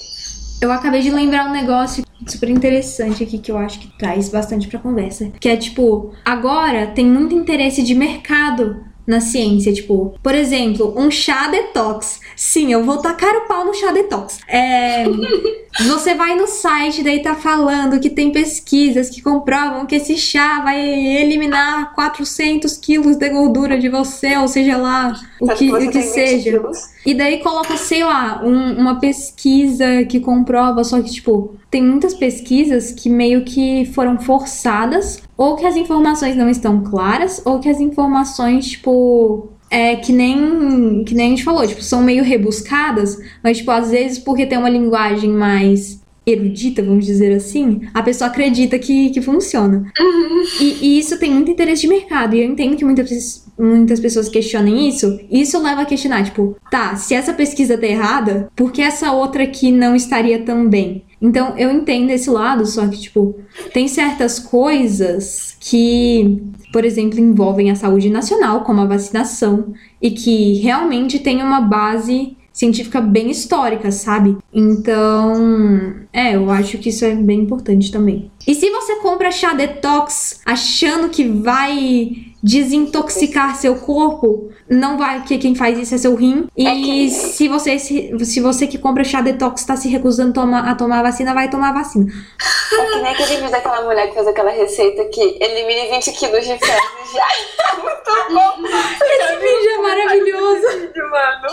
[0.60, 4.68] Eu acabei de lembrar um negócio super interessante aqui que eu acho que traz bastante
[4.68, 5.32] pra conversa.
[5.40, 11.10] Que é tipo, agora tem muito interesse de mercado na ciência, tipo, por exemplo, um
[11.10, 12.22] chá detox.
[12.36, 14.38] Sim, eu vou tacar o pau no chá detox.
[14.48, 15.04] É,
[15.88, 20.62] você vai no site, daí tá falando que tem pesquisas que comprovam que esse chá
[20.62, 26.04] vai eliminar 400 quilos de gordura de você, ou seja lá, o que, o que
[26.04, 26.62] seja.
[27.04, 32.14] E daí coloca, sei lá, um, uma pesquisa que comprova, só que, tipo, tem muitas
[32.14, 37.70] pesquisas que meio que foram forçadas, ou que as informações não estão claras, ou que
[37.70, 43.18] as informações, tipo, é que nem que nem a gente falou, tipo, são meio rebuscadas,
[43.42, 48.30] mas tipo, às vezes porque tem uma linguagem mais erudita, vamos dizer assim, a pessoa
[48.30, 49.90] acredita que, que funciona.
[49.98, 50.44] Uhum.
[50.60, 52.36] E, e isso tem muito interesse de mercado.
[52.36, 55.20] E eu entendo que muitas, muitas pessoas questionem isso.
[55.32, 59.12] E isso leva a questionar, tipo, tá, se essa pesquisa tá errada, por que essa
[59.12, 61.04] outra aqui não estaria tão bem?
[61.22, 63.36] Então, eu entendo esse lado, só que, tipo,
[63.74, 70.54] tem certas coisas que, por exemplo, envolvem a saúde nacional, como a vacinação, e que
[70.60, 74.38] realmente tem uma base científica bem histórica, sabe?
[74.54, 78.30] Então, é, eu acho que isso é bem importante também.
[78.46, 85.38] E se você compra chá detox achando que vai desintoxicar seu corpo, não vai, que
[85.38, 86.48] quem faz isso é seu rim.
[86.56, 90.34] E É que- se você se, se você que compra chá detox tá se recusando
[90.34, 92.06] toma, a tomar a vacina, vai tomar a vacina.
[92.10, 96.46] É que nem aquele vídeo daquela mulher que fez aquela receita que elimine 20 quilos
[96.46, 97.28] de fezes já.
[97.82, 98.68] Muito bom.
[98.68, 100.68] Esse vídeo é maravilhoso.
[101.10, 101.48] Mano.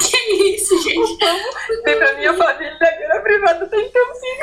[0.00, 0.16] Que
[0.54, 1.18] isso, gente?
[1.84, 4.42] Vem pra minha família, agora privada tem que ter um filho.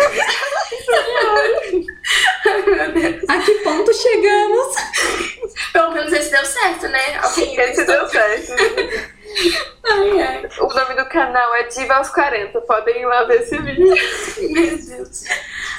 [3.27, 4.75] A que ponto chegamos?
[5.73, 7.17] Pelo menos esse deu certo, né?
[7.21, 8.53] Alguém Esse deu certo.
[9.85, 10.49] Ai, ai.
[10.59, 12.61] O nome do canal é Diva aos 40.
[12.61, 13.95] Podem ir lá ver esse vídeo.
[14.51, 15.23] Meu Deus.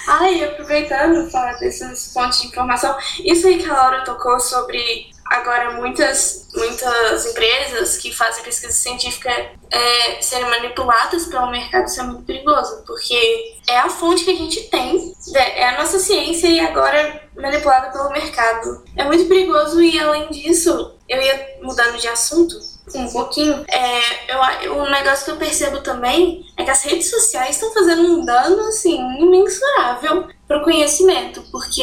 [0.06, 5.70] Ai, aproveitando falar desses fontes de informação, isso aí que a Laura tocou sobre agora
[5.74, 9.30] muitas, muitas empresas que fazem pesquisa científica
[9.70, 14.34] é, serem manipuladas pelo mercado, isso é muito perigoso, porque é a fonte que a
[14.34, 18.84] gente tem, né, é a nossa ciência e agora manipulada pelo mercado.
[18.96, 22.56] É muito perigoso e além disso, eu ia mudando de assunto,
[22.94, 24.34] um pouquinho, é,
[24.66, 28.24] eu, um negócio que eu percebo também é que as redes sociais estão fazendo um
[28.24, 31.82] dano, assim, imensurável pro conhecimento, porque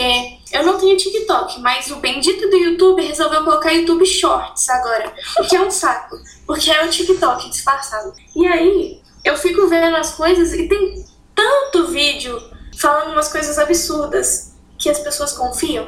[0.52, 5.44] eu não tenho TikTok, mas o bendito do YouTube resolveu colocar YouTube Shorts agora, o
[5.44, 8.14] que é um saco, porque é o TikTok disfarçado.
[8.36, 12.42] E aí, eu fico vendo as coisas e tem tanto vídeo
[12.78, 15.88] falando umas coisas absurdas que as pessoas confiam.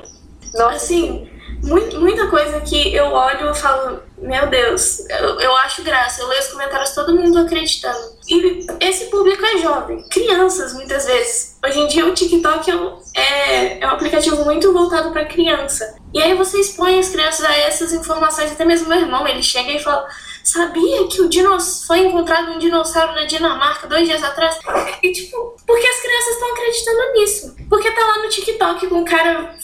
[0.53, 1.29] Nossa, Assim,
[1.63, 6.27] mui- muita coisa que eu olho e falo, meu Deus, eu, eu acho graça, eu
[6.27, 8.17] leio os comentários, todo mundo acreditando.
[8.27, 11.57] E esse público é jovem, crianças muitas vezes.
[11.65, 15.97] Hoje em dia o TikTok é um, é, é um aplicativo muito voltado para criança.
[16.13, 19.71] E aí você expõe as crianças a essas informações, até mesmo meu irmão, ele chega
[19.71, 20.07] e fala.
[20.43, 21.83] Sabia que o dinoss...
[21.85, 24.57] foi encontrado um dinossauro na Dinamarca dois dias atrás?
[25.03, 27.55] E tipo, porque as crianças estão acreditando nisso?
[27.69, 29.55] Porque tá lá no TikTok com um cara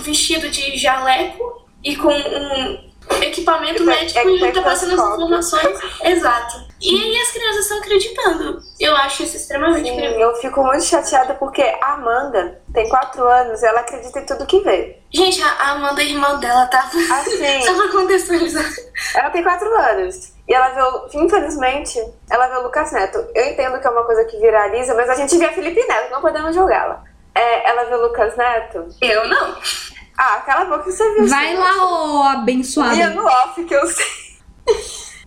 [0.00, 5.14] vestido de jaleco e com um equipamento É- médico é e ele tá passando as
[5.14, 5.78] informações.
[6.02, 6.56] Exato.
[6.80, 8.60] E aí as crianças estão acreditando.
[8.78, 10.20] Eu acho isso extremamente Sim, perigoso.
[10.20, 14.46] eu fico muito chateada porque a Amanda tem 4 anos e ela acredita em tudo
[14.46, 14.98] que vê.
[15.12, 16.80] Gente, a Amanda, a irmã dela, tá?
[16.80, 17.62] Assim.
[17.64, 18.64] Só pra contextualizar.
[19.14, 20.32] Ela tem 4 anos.
[20.46, 21.98] E ela vê, infelizmente,
[22.30, 23.24] ela vê o Lucas Neto.
[23.34, 26.10] Eu entendo que é uma coisa que viraliza, mas a gente vê a Felipe Neto,
[26.10, 27.02] não podemos julgá-la.
[27.34, 28.86] É, ela vê o Lucas Neto.
[29.00, 29.56] Eu não.
[30.26, 31.26] Ah, cala a boca você viu.
[31.28, 33.10] Vai lá, ô Ia abençoada.
[33.10, 34.06] no off que eu sei.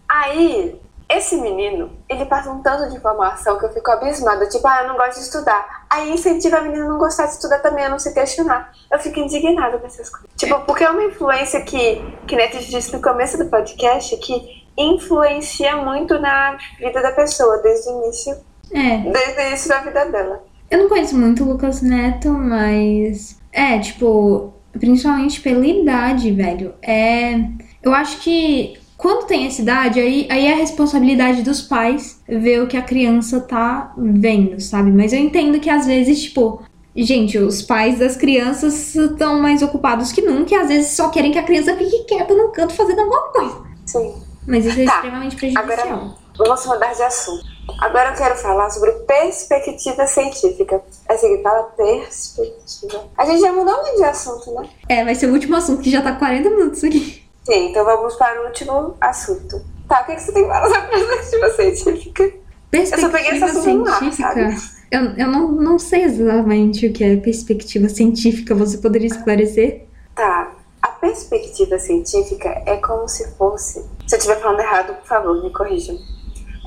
[0.10, 0.80] Aí,
[1.10, 4.48] esse menino, ele passa um tanto de informação que eu fico abismada.
[4.48, 5.86] Tipo, ah, eu não gosto de estudar.
[5.90, 8.72] Aí incentiva a menina a não gostar de estudar também, a não se questionar.
[8.92, 10.30] Eu fico indignada com essas coisas.
[10.36, 15.76] Tipo, porque é uma influência que, que Neto disse no começo do podcast, que influencia
[15.78, 18.36] muito na vida da pessoa, desde o início,
[18.74, 20.44] É, desde o início da vida dela.
[20.70, 23.38] eu não conheço muito o Lucas Neto, mas.
[23.54, 26.74] É, tipo, principalmente pela idade, velho.
[26.82, 27.40] É.
[27.84, 32.64] Eu acho que quando tem essa idade, aí, aí é a responsabilidade dos pais ver
[32.64, 34.92] o que a criança tá vendo, sabe?
[34.92, 36.64] Mas eu entendo que às vezes, tipo.
[37.00, 41.32] Gente, os pais das crianças estão mais ocupados que nunca e às vezes só querem
[41.32, 43.62] que a criança fique quieta no canto fazendo alguma coisa.
[43.86, 44.16] Sim.
[44.48, 45.64] Mas isso é Tá, extremamente prejudicial.
[45.64, 47.46] Agora, vamos mudar de assunto.
[47.80, 50.82] Agora eu quero falar sobre perspectiva científica.
[51.08, 53.04] É assim que fala perspectiva.
[53.18, 54.70] A gente já mudou muito de assunto, né?
[54.88, 57.24] É, vai ser o último assunto que já tá 40 minutos aqui.
[57.46, 59.62] Sim, então vamos para o último assunto.
[59.88, 62.34] Tá, o que, que você tem que falar sobre perspectiva científica?
[62.70, 64.78] Perspectiva Eu só peguei esse assunto no ar, científica.
[64.92, 68.56] Eu, eu não, não sei exatamente o que é perspectiva científica.
[68.56, 69.86] Você poderia esclarecer?
[70.16, 70.52] Tá.
[70.82, 73.86] A perspectiva científica é como se fosse.
[74.06, 75.98] Se eu estiver falando errado, por favor, me corrijam.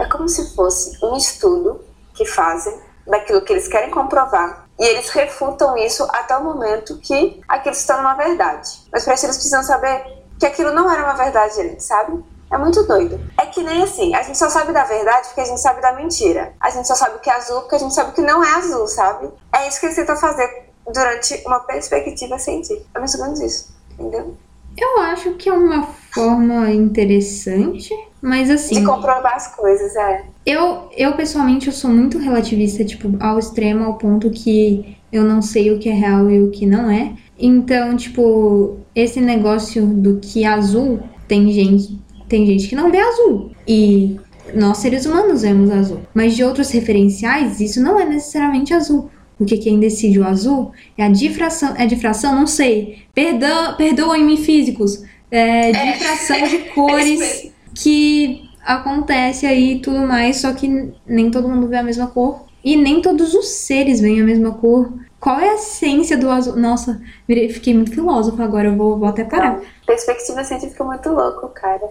[0.01, 1.85] É como se fosse um estudo
[2.15, 7.39] que fazem daquilo que eles querem comprovar e eles refutam isso até o momento que
[7.47, 8.83] aquilo se torna uma verdade.
[8.91, 12.25] Mas para isso eles precisam saber que aquilo não era uma verdade, sabe?
[12.51, 13.21] É muito doido.
[13.39, 15.93] É que nem assim, a gente só sabe da verdade porque a gente sabe da
[15.93, 16.55] mentira.
[16.59, 18.55] A gente só sabe o que é azul porque a gente sabe que não é
[18.55, 19.31] azul, sabe?
[19.53, 22.89] É isso que eles tentam fazer durante uma perspectiva científica.
[22.95, 24.35] É mais ou menos isso, entendeu?
[24.77, 28.81] Eu acho que é uma forma interessante, mas assim.
[28.81, 30.25] De comprovar as coisas, é.
[30.45, 35.43] Eu, eu pessoalmente, eu sou muito relativista, tipo, ao extremo, ao ponto que eu não
[35.43, 37.15] sei o que é real e o que não é.
[37.39, 41.99] Então, tipo, esse negócio do que azul, tem gente,
[42.29, 43.51] tem gente que não vê azul.
[43.67, 44.19] E
[44.55, 46.01] nós seres humanos vemos azul.
[46.15, 49.11] Mas de outros referenciais, isso não é necessariamente azul.
[49.41, 51.75] Porque quem decide o azul é a difração.
[51.79, 52.35] É difração?
[52.35, 53.05] Não sei.
[53.15, 55.03] Perdão, perdoem-me, físicos.
[55.31, 61.69] É difração de cores que acontece aí e tudo mais, só que nem todo mundo
[61.69, 62.45] vê a mesma cor.
[62.63, 64.93] E nem todos os seres veem a mesma cor.
[65.19, 66.57] Qual é a essência do azul?
[66.57, 69.59] Nossa, fiquei muito filósofa agora, eu vou, vou até parar.
[69.87, 71.89] Perspectiva científica muito louco, cara.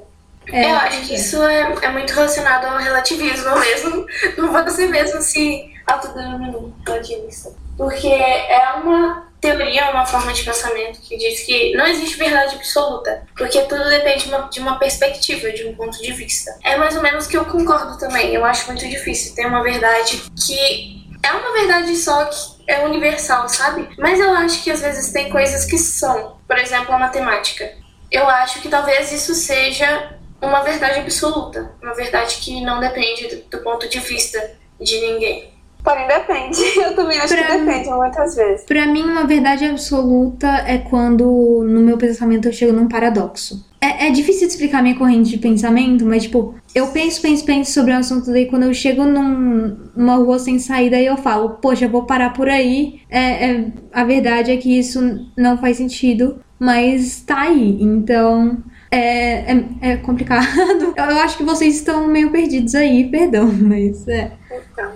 [0.51, 4.05] É, eu acho que isso é, é muito relacionado ao relativismo mesmo.
[4.37, 5.78] Não você mesmo se
[7.77, 13.25] Porque é uma teoria, uma forma de pensamento que diz que não existe verdade absoluta,
[13.37, 16.51] porque tudo depende de uma, perspectiva, de um ponto de vista.
[16.63, 18.33] É mais ou menos que eu concordo também.
[18.33, 22.37] Eu acho muito difícil ter uma verdade que é uma verdade só que
[22.67, 23.89] é universal, sabe?
[23.97, 27.71] Mas eu acho que às vezes tem coisas que são, por exemplo, a matemática.
[28.11, 33.57] Eu acho que talvez isso seja uma verdade absoluta, uma verdade que não depende do
[33.59, 35.58] ponto de vista de ninguém.
[35.83, 36.61] Porém, depende.
[36.77, 38.65] Eu também acho pra, que depende muitas vezes.
[38.65, 43.67] Pra mim, uma verdade absoluta é quando no meu pensamento eu chego num paradoxo.
[43.81, 47.71] É, é difícil de explicar minha corrente de pensamento, mas tipo, eu penso, penso, penso
[47.71, 51.51] sobre o assunto, daí quando eu chego num, numa rua sem saída, aí eu falo,
[51.61, 52.99] poxa, eu vou parar por aí.
[53.09, 57.81] É, é, a verdade é que isso não faz sentido, mas tá aí.
[57.81, 58.61] Então,
[58.91, 60.45] é, é, é, complicado.
[60.97, 64.31] Eu, eu, acho que vocês estão meio perdidos aí, perdão, mas é.
[64.51, 64.88] Então.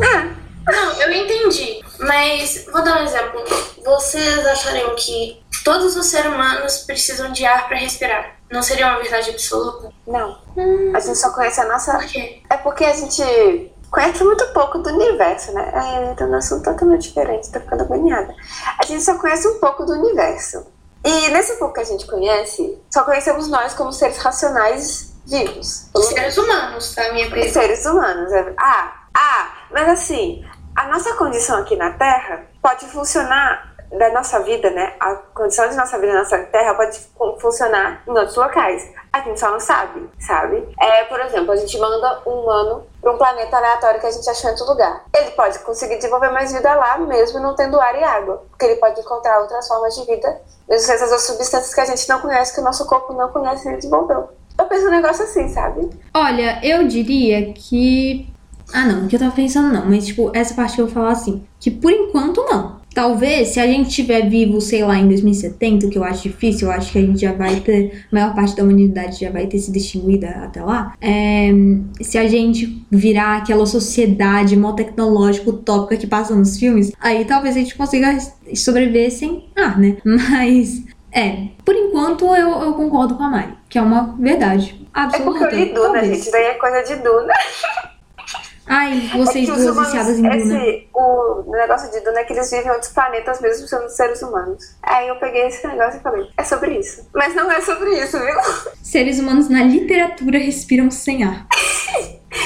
[0.00, 1.80] Ah, não, eu entendi.
[2.00, 3.42] Mas vou dar um exemplo.
[3.84, 8.36] Vocês achariam que todos os seres humanos precisam de ar para respirar?
[8.50, 9.92] Não seria uma verdade absoluta?
[10.06, 10.38] Não.
[10.56, 10.92] Hum.
[10.94, 11.92] A gente só conhece a nossa.
[11.92, 12.42] Por quê?
[12.50, 15.72] É porque a gente conhece muito pouco do universo, né?
[15.74, 18.34] É, então, um assunto totalmente diferente, tô ficando agoniada.
[18.78, 20.66] A gente só conhece um pouco do universo.
[21.04, 25.88] E nesse pouco que a gente conhece, só conhecemos nós como seres racionais vivos.
[25.96, 27.12] Seres humanos, tá?
[27.12, 27.52] Minha pergunta.
[27.52, 28.32] Seres humanos.
[28.32, 28.54] É...
[28.58, 30.42] Ah, ah, mas assim,
[30.74, 34.94] a nossa condição aqui na Terra pode funcionar da nossa vida, né?
[34.98, 36.98] A condição de nossa vida na nossa Terra pode
[37.38, 38.90] funcionar em outros locais.
[39.12, 40.66] A gente só não sabe, sabe?
[40.80, 44.30] É, por exemplo, a gente manda um humano para um planeta aleatório que a gente
[44.30, 45.04] achou em outro lugar.
[45.14, 48.46] Ele pode conseguir desenvolver mais vida lá, mesmo não tendo ar e água.
[48.48, 52.18] Porque ele pode encontrar outras formas de vida, mesmo essas substâncias que a gente não
[52.18, 54.30] conhece, que o nosso corpo não conhece e desenvolveu.
[54.58, 55.90] Eu penso um negócio assim, sabe?
[56.14, 58.34] Olha, eu diria que
[58.72, 61.12] ah, não, que eu tava pensando não, mas tipo, essa parte que eu vou falar
[61.12, 62.76] assim, que por enquanto não.
[62.96, 66.72] Talvez, se a gente estiver vivo, sei lá, em 2070, que eu acho difícil, eu
[66.72, 69.58] acho que a gente já vai ter, a maior parte da humanidade já vai ter
[69.58, 70.94] se distinguida até lá.
[70.98, 71.50] É,
[72.00, 77.54] se a gente virar aquela sociedade mó tecnológica utópica que passa nos filmes, aí talvez
[77.54, 78.16] a gente consiga
[78.54, 79.98] sobreviver sem ar, né?
[80.02, 85.38] Mas, é, por enquanto eu, eu concordo com a Mari, que é uma verdade absoluta.
[85.38, 86.16] É porque eu li Duna, talvez.
[86.16, 87.34] gente, daí é coisa de Duna.
[88.68, 90.36] Ai, vocês é duas humanos, viciadas em Duna.
[90.36, 94.20] Esse, o negócio de Duna é que eles vivem em outros planetas mesmo sendo seres
[94.22, 94.76] humanos.
[94.82, 97.08] Aí eu peguei esse negócio e falei, é sobre isso.
[97.14, 98.34] Mas não é sobre isso, viu?
[98.82, 101.46] Seres humanos na literatura respiram sem ar.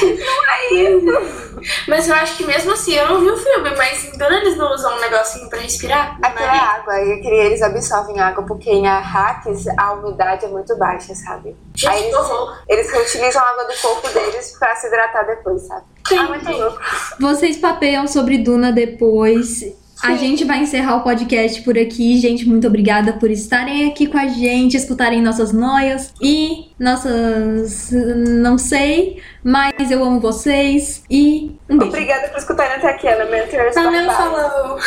[0.02, 1.60] não é isso.
[1.88, 4.56] Mas eu acho que mesmo assim, eu não vi o filme, mas em Duna eles
[4.56, 6.18] não usam um negocinho pra respirar?
[6.22, 11.14] Aqui é água, e eles absorvem água porque em Arrakis a umidade é muito baixa,
[11.14, 11.56] sabe?
[11.74, 12.26] Gente, Aí eles,
[12.68, 15.84] eles reutilizam a água do corpo deles pra se hidratar depois, sabe?
[16.18, 17.16] Ah.
[17.18, 19.64] Vocês papeiam sobre Duna depois.
[20.02, 22.18] A gente vai encerrar o podcast por aqui.
[22.18, 27.90] Gente, muito obrigada por estarem aqui com a gente, escutarem nossas noias e nossas.
[27.92, 31.04] Não sei, mas eu amo vocês.
[31.10, 31.92] E um beijo.
[31.92, 33.26] Obrigada por escutarem até aqui, Ana.
[33.74, 34.78] Valeu, falou!